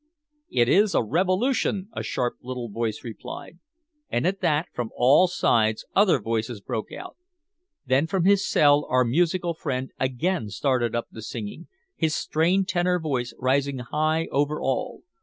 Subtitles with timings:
[0.49, 3.59] "It is a revolution!" a sharp little voice replied.
[4.09, 7.17] And at that, from all sides other voices broke out.
[7.85, 12.97] Then from his cell our musical friend again started up the singing, his strained tenor
[12.99, 15.03] voice rising high over all.